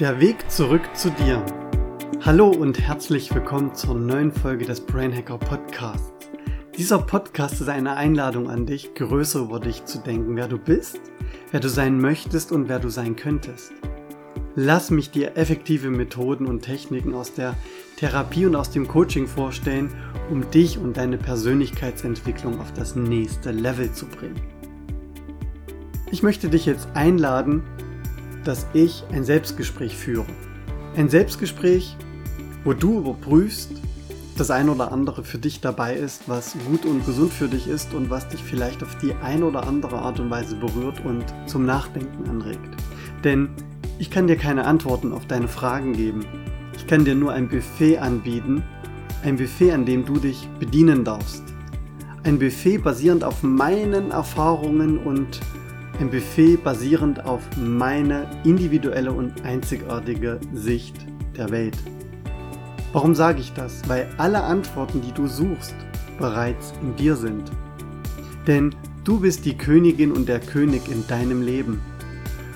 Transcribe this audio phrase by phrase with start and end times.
[0.00, 1.44] Der Weg zurück zu dir.
[2.22, 6.30] Hallo und herzlich willkommen zur neuen Folge des Brain Hacker Podcasts.
[6.78, 10.98] Dieser Podcast ist eine Einladung an dich, größer über dich zu denken, wer du bist,
[11.50, 13.72] wer du sein möchtest und wer du sein könntest.
[14.56, 17.54] Lass mich dir effektive Methoden und Techniken aus der
[17.98, 19.92] Therapie und aus dem Coaching vorstellen,
[20.30, 24.40] um dich und deine Persönlichkeitsentwicklung auf das nächste Level zu bringen.
[26.10, 27.62] Ich möchte dich jetzt einladen,
[28.44, 30.26] dass ich ein Selbstgespräch führe.
[30.96, 31.96] Ein Selbstgespräch,
[32.64, 33.70] wo du überprüfst,
[34.36, 37.94] das ein oder andere für dich dabei ist, was gut und gesund für dich ist
[37.94, 41.66] und was dich vielleicht auf die ein oder andere Art und Weise berührt und zum
[41.66, 42.76] Nachdenken anregt.
[43.24, 43.50] Denn
[43.98, 46.24] ich kann dir keine Antworten auf deine Fragen geben.
[46.74, 48.62] Ich kann dir nur ein Buffet anbieten,
[49.22, 51.44] ein Buffet, an dem du dich bedienen darfst.
[52.24, 55.40] Ein Buffet basierend auf meinen Erfahrungen und
[56.00, 60.96] ein Buffet basierend auf meine individuelle und einzigartige Sicht
[61.36, 61.76] der Welt.
[62.92, 63.82] Warum sage ich das?
[63.88, 65.74] Weil alle Antworten, die du suchst,
[66.18, 67.50] bereits in dir sind.
[68.46, 71.80] Denn du bist die Königin und der König in deinem Leben.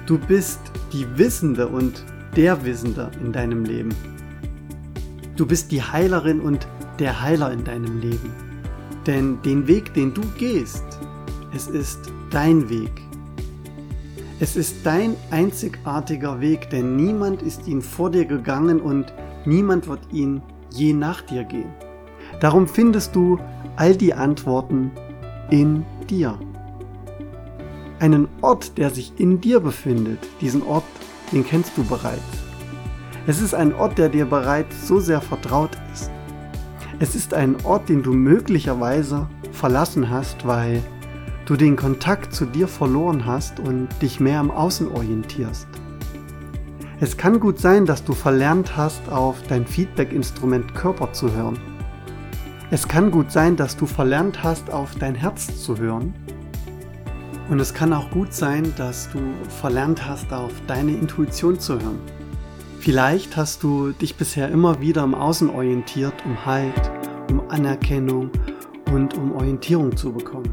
[0.06, 0.60] Du bist
[0.92, 2.04] die Wissende und
[2.36, 3.94] der Wissende in deinem Leben.
[5.36, 6.66] Du bist die Heilerin und
[6.98, 8.32] der Heiler in deinem Leben.
[9.06, 10.84] Denn den Weg, den du gehst,
[11.54, 12.90] es ist dein Weg.
[14.38, 19.14] Es ist dein einzigartiger Weg, denn niemand ist ihn vor dir gegangen und
[19.46, 21.72] niemand wird ihn je nach dir gehen.
[22.40, 23.38] Darum findest du
[23.76, 24.90] all die Antworten
[25.48, 26.38] in dir.
[27.98, 30.84] Einen Ort, der sich in dir befindet, diesen Ort,
[31.32, 32.20] den kennst du bereits.
[33.26, 36.10] Es ist ein Ort, der dir bereits so sehr vertraut ist.
[36.98, 40.82] Es ist ein Ort, den du möglicherweise verlassen hast, weil
[41.46, 45.68] du den Kontakt zu dir verloren hast und dich mehr am Außen orientierst.
[46.98, 51.58] Es kann gut sein, dass du verlernt hast, auf dein Feedback-Instrument Körper zu hören.
[52.70, 56.14] Es kann gut sein, dass du verlernt hast, auf dein Herz zu hören.
[57.48, 59.20] Und es kann auch gut sein, dass du
[59.60, 62.00] verlernt hast, auf deine Intuition zu hören.
[62.80, 66.90] Vielleicht hast du dich bisher immer wieder im Außen orientiert, um Halt,
[67.30, 68.30] um Anerkennung
[68.92, 70.52] und um Orientierung zu bekommen.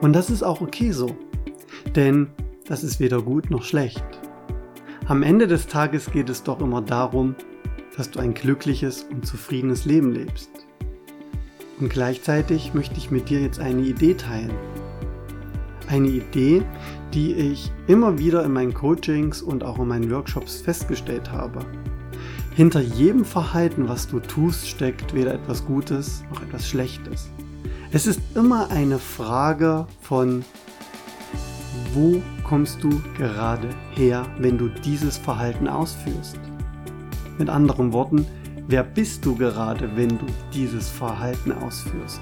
[0.00, 1.16] Und das ist auch okay so,
[1.94, 2.28] denn
[2.66, 4.04] das ist weder gut noch schlecht.
[5.06, 7.34] Am Ende des Tages geht es doch immer darum,
[7.96, 10.50] dass du ein glückliches und zufriedenes Leben lebst.
[11.78, 14.54] Und gleichzeitig möchte ich mit dir jetzt eine Idee teilen.
[15.88, 16.62] Eine Idee,
[17.12, 21.60] die ich immer wieder in meinen Coachings und auch in meinen Workshops festgestellt habe.
[22.54, 27.33] Hinter jedem Verhalten, was du tust, steckt weder etwas Gutes noch etwas Schlechtes.
[27.94, 30.44] Es ist immer eine Frage von,
[31.92, 36.40] wo kommst du gerade her, wenn du dieses Verhalten ausführst?
[37.38, 38.26] Mit anderen Worten,
[38.66, 42.20] wer bist du gerade, wenn du dieses Verhalten ausführst?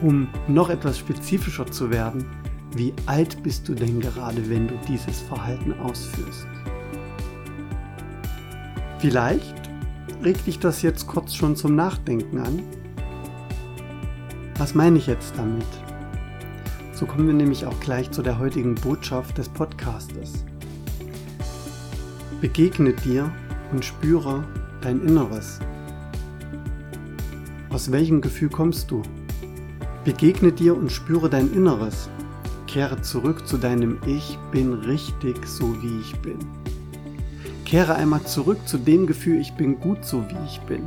[0.00, 2.24] Um noch etwas spezifischer zu werden,
[2.74, 6.46] wie alt bist du denn gerade, wenn du dieses Verhalten ausführst?
[8.98, 9.70] Vielleicht
[10.24, 12.62] regt dich das jetzt kurz schon zum Nachdenken an
[14.62, 15.66] was meine ich jetzt damit?
[16.92, 20.44] So kommen wir nämlich auch gleich zu der heutigen Botschaft des Podcastes.
[22.40, 23.28] Begegne dir
[23.72, 24.44] und spüre
[24.80, 25.58] dein Inneres.
[27.70, 29.02] Aus welchem Gefühl kommst du?
[30.04, 32.08] Begegne dir und spüre dein Inneres.
[32.68, 36.38] Kehre zurück zu deinem Ich bin richtig so wie ich bin.
[37.64, 40.84] Kehre einmal zurück zu dem Gefühl, ich bin gut so wie ich bin.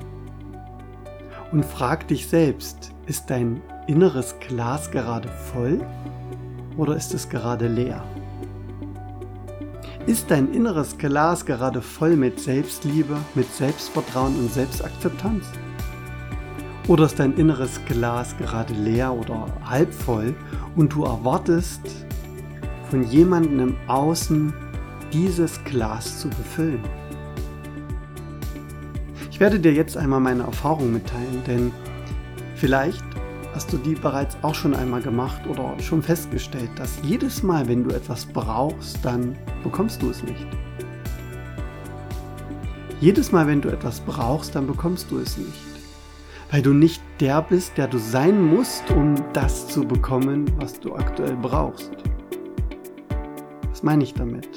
[1.51, 5.79] Und frag dich selbst, ist dein inneres Glas gerade voll
[6.75, 8.03] oder ist es gerade leer?
[10.07, 15.45] Ist dein inneres Glas gerade voll mit Selbstliebe, mit Selbstvertrauen und Selbstakzeptanz?
[16.87, 20.35] Oder ist dein inneres Glas gerade leer oder halb voll
[20.75, 21.81] und du erwartest
[22.89, 24.53] von jemandem im Außen
[25.11, 26.83] dieses Glas zu befüllen?
[29.31, 31.71] Ich werde dir jetzt einmal meine Erfahrung mitteilen, denn
[32.55, 33.03] Vielleicht
[33.53, 37.83] hast du die bereits auch schon einmal gemacht oder schon festgestellt, dass jedes Mal, wenn
[37.83, 40.47] du etwas brauchst, dann bekommst du es nicht.
[43.01, 45.59] Jedes Mal, wenn du etwas brauchst, dann bekommst du es nicht.
[46.49, 50.95] Weil du nicht der bist, der du sein musst, um das zu bekommen, was du
[50.95, 51.91] aktuell brauchst.
[53.69, 54.47] Was meine ich damit?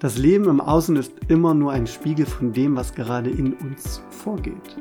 [0.00, 4.02] Das Leben im Außen ist immer nur ein Spiegel von dem, was gerade in uns
[4.10, 4.76] vorgeht.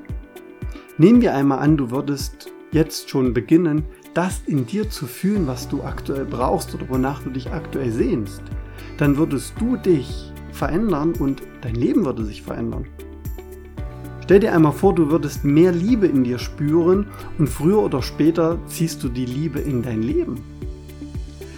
[1.00, 3.84] Nehmen wir einmal an, du würdest jetzt schon beginnen,
[4.16, 8.42] das in dir zu fühlen, was du aktuell brauchst oder wonach du dich aktuell sehnst.
[8.98, 12.88] Dann würdest du dich verändern und dein Leben würde sich verändern.
[14.24, 17.06] Stell dir einmal vor, du würdest mehr Liebe in dir spüren
[17.38, 20.42] und früher oder später ziehst du die Liebe in dein Leben.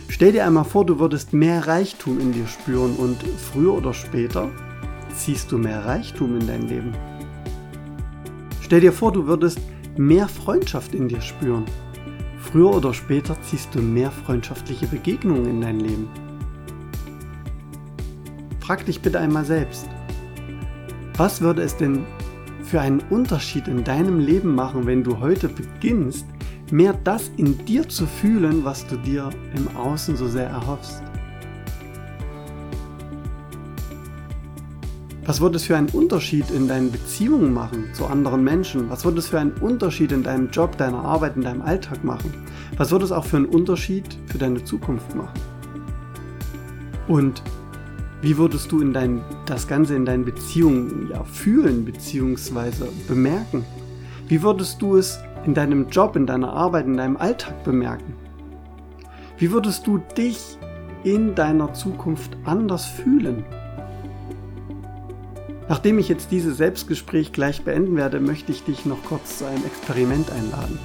[0.09, 4.49] Stell dir einmal vor, du würdest mehr Reichtum in dir spüren und früher oder später
[5.15, 6.93] ziehst du mehr Reichtum in dein Leben.
[8.69, 9.59] Stell dir vor, du würdest
[9.97, 11.65] mehr Freundschaft in dir spüren.
[12.37, 16.07] Früher oder später ziehst du mehr freundschaftliche Begegnungen in dein Leben.
[18.59, 19.89] Frag dich bitte einmal selbst,
[21.17, 22.05] was würde es denn
[22.61, 26.27] für einen Unterschied in deinem Leben machen, wenn du heute beginnst,
[26.69, 31.01] mehr das in dir zu fühlen, was du dir im Außen so sehr erhoffst?
[35.29, 38.89] Was würde es für einen Unterschied in deinen Beziehungen machen zu anderen Menschen?
[38.89, 42.33] Was würde es für einen Unterschied in deinem Job, deiner Arbeit, in deinem Alltag machen?
[42.77, 45.39] Was würde es auch für einen Unterschied für deine Zukunft machen?
[47.07, 47.43] Und
[48.23, 52.85] wie würdest du in dein, das Ganze in deinen Beziehungen ja, fühlen bzw.
[53.07, 53.63] bemerken?
[54.27, 58.15] Wie würdest du es in deinem Job, in deiner Arbeit, in deinem Alltag bemerken?
[59.37, 60.57] Wie würdest du dich
[61.03, 63.45] in deiner Zukunft anders fühlen?
[65.69, 69.63] Nachdem ich jetzt dieses Selbstgespräch gleich beenden werde, möchte ich dich noch kurz zu einem
[69.63, 70.79] Experiment einladen.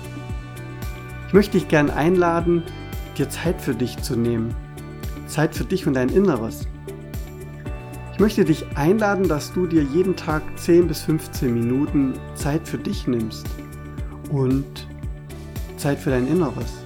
[1.27, 2.63] Ich möchte dich gern einladen,
[3.17, 4.55] dir Zeit für dich zu nehmen.
[5.27, 6.69] Zeit für dich und dein Inneres.
[8.13, 12.79] Ich möchte dich einladen, dass du dir jeden Tag 10 bis 15 Minuten Zeit für
[12.79, 13.47] dich nimmst
[14.31, 14.87] und
[15.79, 16.85] Zeit für dein Inneres.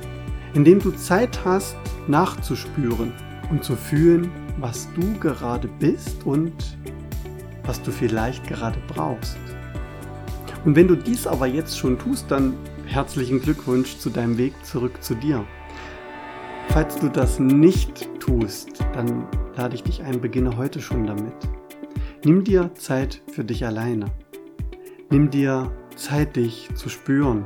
[0.55, 3.13] Indem du Zeit hast, nachzuspüren
[3.51, 4.31] und zu fühlen,
[4.61, 6.79] was du gerade bist und
[7.69, 9.37] was du vielleicht gerade brauchst.
[10.65, 12.55] Und wenn du dies aber jetzt schon tust, dann
[12.87, 15.45] herzlichen Glückwunsch zu deinem Weg zurück zu dir.
[16.71, 21.35] Falls du das nicht tust, dann lade ich dich ein, beginne heute schon damit.
[22.25, 24.07] Nimm dir Zeit für dich alleine.
[25.11, 27.45] Nimm dir Zeit, dich zu spüren.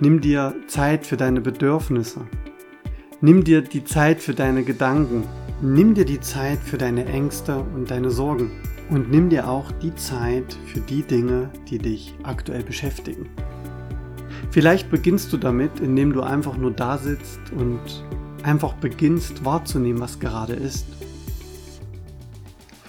[0.00, 2.20] Nimm dir Zeit für deine Bedürfnisse.
[3.20, 5.24] Nimm dir die Zeit für deine Gedanken.
[5.60, 8.50] Nimm dir die Zeit für deine Ängste und deine Sorgen.
[8.90, 13.28] Und nimm dir auch die Zeit für die Dinge, die dich aktuell beschäftigen.
[14.50, 17.80] Vielleicht beginnst du damit, indem du einfach nur da sitzt und
[18.42, 20.86] einfach beginnst wahrzunehmen, was gerade ist.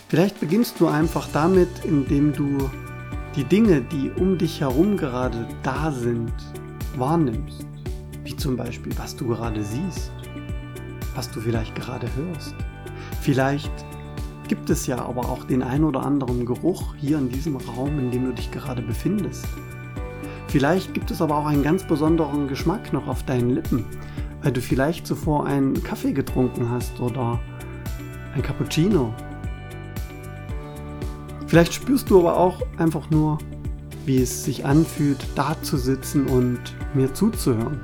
[0.09, 2.69] Vielleicht beginnst du einfach damit, indem du
[3.35, 6.33] die Dinge, die um dich herum gerade da sind,
[6.97, 7.67] wahrnimmst.
[8.23, 10.11] Wie zum Beispiel, was du gerade siehst,
[11.15, 12.55] was du vielleicht gerade hörst.
[13.21, 13.71] Vielleicht
[14.51, 18.11] gibt es ja aber auch den ein oder anderen Geruch hier in diesem Raum, in
[18.11, 19.47] dem du dich gerade befindest.
[20.49, 23.85] Vielleicht gibt es aber auch einen ganz besonderen Geschmack noch auf deinen Lippen,
[24.43, 27.39] weil du vielleicht zuvor einen Kaffee getrunken hast oder
[28.35, 29.13] ein Cappuccino.
[31.47, 33.37] Vielleicht spürst du aber auch einfach nur,
[34.05, 36.59] wie es sich anfühlt, da zu sitzen und
[36.93, 37.79] mir zuzuhören.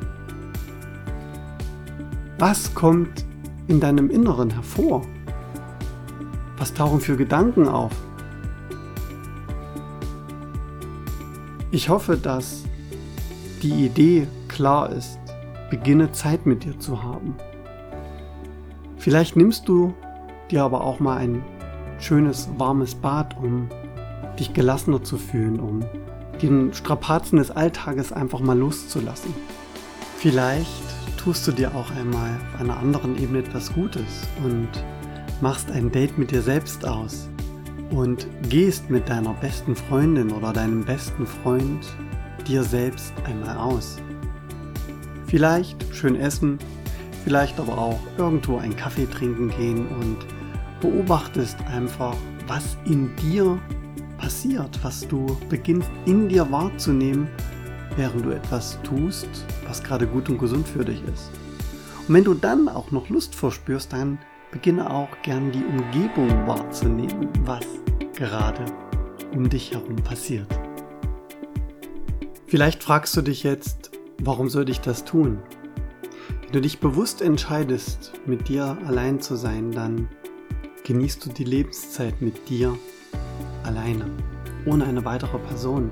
[2.40, 3.24] Was kommt
[3.70, 5.08] in deinem Inneren hervor?
[6.58, 7.92] Was tauchen für Gedanken auf?
[11.70, 12.64] Ich hoffe, dass
[13.62, 15.20] die Idee klar ist.
[15.70, 17.36] Beginne Zeit mit dir zu haben.
[18.98, 19.94] Vielleicht nimmst du
[20.50, 21.44] dir aber auch mal ein
[22.00, 23.70] schönes warmes Bad, um
[24.40, 25.84] dich gelassener zu fühlen, um
[26.42, 29.34] den Strapazen des Alltages einfach mal loszulassen.
[30.18, 30.84] Vielleicht
[31.18, 34.70] tust du dir auch einmal auf einer anderen Ebene etwas Gutes und
[35.42, 37.30] machst ein Date mit dir selbst aus
[37.92, 41.86] und gehst mit deiner besten Freundin oder deinem besten Freund
[42.48, 43.98] dir selbst einmal aus.
[45.28, 46.58] Vielleicht schön essen,
[47.24, 50.18] vielleicht aber auch irgendwo einen Kaffee trinken gehen und
[50.82, 52.16] beobachtest einfach,
[52.48, 53.60] was in dir
[54.18, 57.28] passiert, was du beginnst in dir wahrzunehmen,
[57.96, 59.30] während du etwas tust,
[59.68, 61.30] was gerade gut und gesund für dich ist.
[62.08, 64.18] Und wenn du dann auch noch Lust verspürst, dann
[64.52, 67.66] beginne auch gern die Umgebung wahrzunehmen, was
[68.14, 68.66] gerade
[69.34, 70.48] um dich herum passiert.
[72.48, 75.40] Vielleicht fragst du dich jetzt, warum soll ich das tun?
[76.44, 80.08] Wenn du dich bewusst entscheidest, mit dir allein zu sein, dann
[80.86, 82.78] genießt du die Lebenszeit mit dir
[83.64, 84.06] alleine,
[84.66, 85.92] ohne eine weitere Person,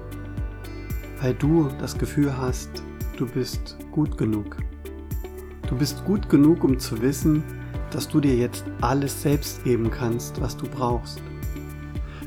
[1.22, 2.70] weil du das Gefühl hast,
[3.18, 4.58] du bist gut genug.
[5.68, 7.44] Du bist gut genug, um zu wissen,
[7.96, 11.22] dass du dir jetzt alles selbst geben kannst, was du brauchst.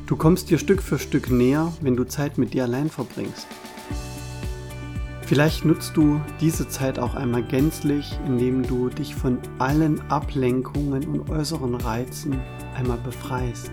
[0.07, 3.45] Du kommst dir Stück für Stück näher, wenn du Zeit mit dir allein verbringst.
[5.21, 11.29] Vielleicht nutzt du diese Zeit auch einmal gänzlich, indem du dich von allen Ablenkungen und
[11.29, 12.41] äußeren Reizen
[12.75, 13.71] einmal befreist.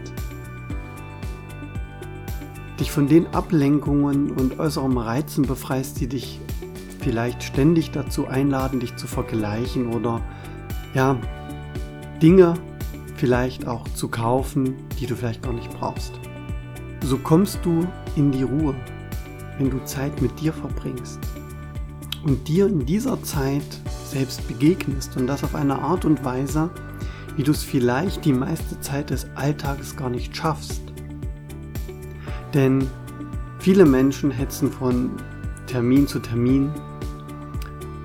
[2.79, 6.41] Dich von den Ablenkungen und äußeren Reizen befreist, die dich
[7.01, 10.21] vielleicht ständig dazu einladen, dich zu vergleichen oder
[10.93, 11.19] ja,
[12.23, 12.55] Dinge
[13.17, 16.13] vielleicht auch zu kaufen, die du vielleicht gar nicht brauchst.
[17.05, 18.75] So kommst du in die Ruhe,
[19.59, 21.21] wenn du Zeit mit dir verbringst
[22.25, 26.71] und dir in dieser Zeit selbst begegnest und das auf eine Art und Weise,
[27.37, 30.81] wie du es vielleicht die meiste Zeit des Alltages gar nicht schaffst.
[32.55, 32.89] Denn
[33.59, 35.11] viele Menschen hetzen von
[35.67, 36.71] Termin zu Termin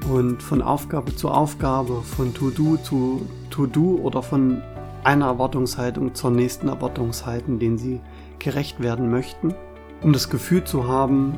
[0.09, 4.63] und von Aufgabe zu Aufgabe, von To-Do zu To-Do oder von
[5.03, 8.01] einer Erwartungshaltung zur nächsten Erwartungshaltung, denen sie
[8.39, 9.53] gerecht werden möchten,
[10.01, 11.37] um das Gefühl zu haben,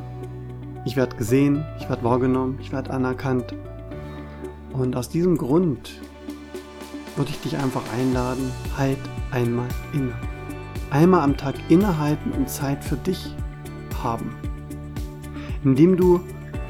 [0.86, 3.54] ich werde gesehen, ich werde wahrgenommen, ich werde anerkannt.
[4.72, 6.00] Und aus diesem Grund
[7.16, 8.98] würde ich dich einfach einladen, halt
[9.30, 10.12] einmal inne.
[10.90, 13.34] Einmal am Tag innehalten und Zeit für dich
[14.02, 14.34] haben.
[15.62, 16.20] Indem du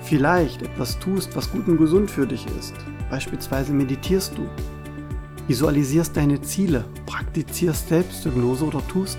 [0.02, 2.74] vielleicht etwas tust, was gut und gesund für dich ist.
[3.10, 4.46] Beispielsweise meditierst du,
[5.48, 9.18] visualisierst deine Ziele, praktizierst Selbsthypnose oder tust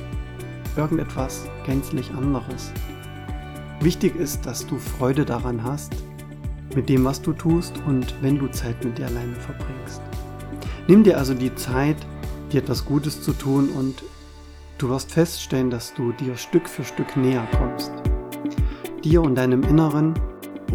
[0.75, 2.71] irgendetwas gänzlich anderes.
[3.79, 5.93] Wichtig ist, dass du Freude daran hast,
[6.75, 10.01] mit dem, was du tust und wenn du Zeit mit dir alleine verbringst.
[10.87, 11.97] Nimm dir also die Zeit,
[12.51, 14.03] dir etwas Gutes zu tun und
[14.77, 17.91] du wirst feststellen, dass du dir Stück für Stück näher kommst.
[19.03, 20.13] Dir und deinem Inneren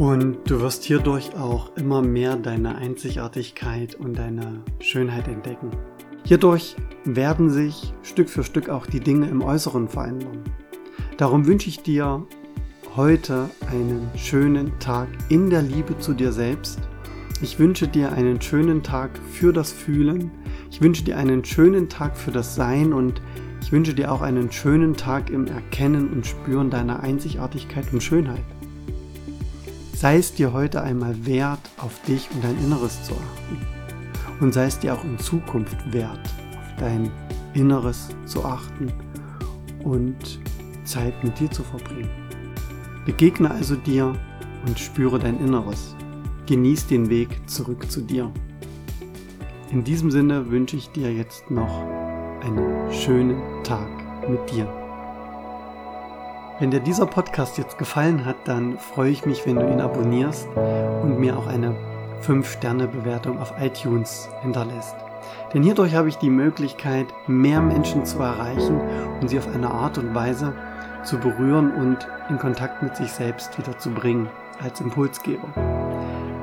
[0.01, 5.73] und du wirst hierdurch auch immer mehr deine Einzigartigkeit und deine Schönheit entdecken.
[6.25, 10.43] Hierdurch werden sich Stück für Stück auch die Dinge im Äußeren verändern.
[11.19, 12.27] Darum wünsche ich dir
[12.97, 16.79] heute einen schönen Tag in der Liebe zu dir selbst.
[17.43, 20.31] Ich wünsche dir einen schönen Tag für das Fühlen.
[20.71, 23.21] Ich wünsche dir einen schönen Tag für das Sein und
[23.61, 28.45] ich wünsche dir auch einen schönen Tag im Erkennen und Spüren deiner Einzigartigkeit und Schönheit.
[30.01, 33.67] Sei es dir heute einmal wert, auf dich und dein Inneres zu achten.
[34.41, 36.19] Und sei es dir auch in Zukunft wert,
[36.59, 37.11] auf dein
[37.53, 38.91] Inneres zu achten
[39.85, 40.41] und
[40.85, 42.09] Zeit mit dir zu verbringen.
[43.05, 44.15] Begegne also dir
[44.67, 45.95] und spüre dein Inneres.
[46.47, 48.33] Genieß den Weg zurück zu dir.
[49.71, 51.83] In diesem Sinne wünsche ich dir jetzt noch
[52.41, 53.91] einen schönen Tag
[54.31, 54.80] mit dir.
[56.61, 60.47] Wenn dir dieser Podcast jetzt gefallen hat, dann freue ich mich, wenn du ihn abonnierst
[61.03, 61.75] und mir auch eine
[62.21, 64.95] 5-Sterne-Bewertung auf iTunes hinterlässt.
[65.55, 68.79] Denn hierdurch habe ich die Möglichkeit, mehr Menschen zu erreichen
[69.23, 70.53] und sie auf eine Art und Weise
[71.03, 74.29] zu berühren und in Kontakt mit sich selbst wieder zu bringen
[74.63, 75.49] als Impulsgeber.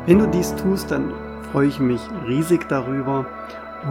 [0.08, 1.14] Wenn du dies tust, dann
[1.52, 3.28] freue ich mich riesig darüber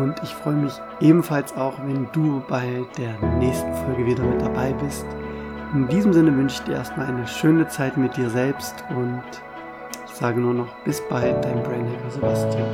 [0.03, 4.73] und ich freue mich ebenfalls auch, wenn du bei der nächsten Folge wieder mit dabei
[4.73, 5.07] bist.
[5.77, 9.23] In diesem Sinne wünsche ich dir erstmal eine schöne Zeit mit dir selbst und
[10.07, 12.67] ich sage nur noch bis bald, dein Brainhacker Sebastian.